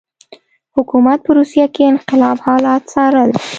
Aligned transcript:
حکومت 0.75 1.19
په 1.25 1.31
روسیه 1.37 1.67
کې 1.73 1.83
انقلاب 1.91 2.37
حالات 2.47 2.81
څارل. 2.91 3.29